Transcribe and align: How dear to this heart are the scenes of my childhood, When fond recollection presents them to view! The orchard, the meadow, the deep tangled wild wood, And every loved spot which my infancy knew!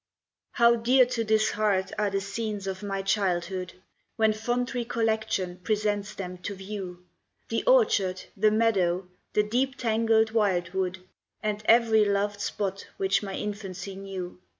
How 0.53 0.77
dear 0.77 1.05
to 1.05 1.23
this 1.23 1.51
heart 1.51 1.91
are 1.95 2.09
the 2.09 2.19
scenes 2.21 2.65
of 2.65 2.81
my 2.81 3.03
childhood, 3.03 3.73
When 4.15 4.33
fond 4.33 4.73
recollection 4.73 5.57
presents 5.59 6.15
them 6.15 6.39
to 6.39 6.55
view! 6.55 7.05
The 7.49 7.63
orchard, 7.65 8.23
the 8.35 8.49
meadow, 8.49 9.07
the 9.33 9.43
deep 9.43 9.75
tangled 9.75 10.31
wild 10.31 10.71
wood, 10.73 10.97
And 11.43 11.61
every 11.65 12.03
loved 12.03 12.41
spot 12.41 12.87
which 12.97 13.21
my 13.21 13.35
infancy 13.35 13.93
knew! 13.95 14.39